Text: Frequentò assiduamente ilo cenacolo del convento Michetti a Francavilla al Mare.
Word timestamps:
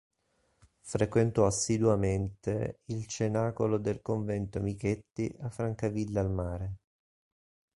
Frequentò 0.81 1.45
assiduamente 1.45 2.79
ilo 2.85 3.05
cenacolo 3.05 3.77
del 3.77 4.01
convento 4.01 4.59
Michetti 4.59 5.31
a 5.41 5.49
Francavilla 5.51 6.21
al 6.21 6.31
Mare. 6.31 6.75